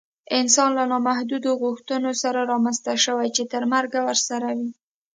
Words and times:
انسان 0.39 0.69
له 0.77 0.83
نامحدودو 0.91 1.51
غوښتنو 1.63 2.11
سره 2.23 2.39
رامنځته 2.51 2.91
شوی 3.05 3.27
چې 3.35 3.43
تر 3.53 3.63
مرګه 3.73 3.99
ورسره 4.07 4.49
وي 4.57 4.69